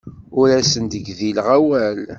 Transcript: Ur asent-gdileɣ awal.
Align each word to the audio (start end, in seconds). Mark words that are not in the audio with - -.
Ur 0.39 0.47
asent-gdileɣ 0.59 1.47
awal. 1.57 1.97